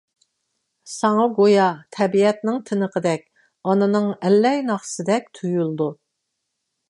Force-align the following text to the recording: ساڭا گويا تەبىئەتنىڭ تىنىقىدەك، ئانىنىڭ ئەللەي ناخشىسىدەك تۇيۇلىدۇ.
ساڭا 0.91 1.25
گويا 1.39 1.65
تەبىئەتنىڭ 1.97 2.57
تىنىقىدەك، 2.69 3.27
ئانىنىڭ 3.73 4.09
ئەللەي 4.29 4.65
ناخشىسىدەك 4.73 5.33
تۇيۇلىدۇ. 5.41 5.91